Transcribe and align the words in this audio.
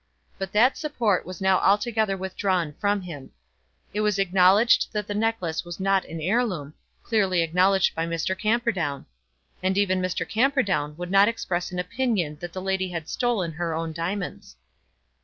But 0.39 0.51
that 0.53 0.77
support 0.79 1.27
was 1.27 1.41
now 1.41 1.59
altogether 1.59 2.17
withdrawn 2.17 2.73
from 2.79 3.01
him. 3.03 3.29
It 3.93 4.01
was 4.01 4.17
acknowledged 4.17 4.91
that 4.93 5.05
the 5.05 5.13
necklace 5.13 5.63
was 5.63 5.79
not 5.79 6.05
an 6.05 6.19
heirloom, 6.19 6.73
clearly 7.03 7.43
acknowledged 7.43 7.93
by 7.93 8.07
Mr. 8.07 8.35
Camperdown! 8.35 9.05
And 9.61 9.77
even 9.77 10.01
Mr. 10.01 10.27
Camperdown 10.27 10.97
would 10.97 11.11
not 11.11 11.27
express 11.27 11.71
an 11.71 11.77
opinion 11.77 12.37
that 12.41 12.51
the 12.51 12.63
lady 12.63 12.89
had 12.89 13.07
stolen 13.09 13.51
her 13.51 13.75
own 13.75 13.93
diamonds. 13.93 14.55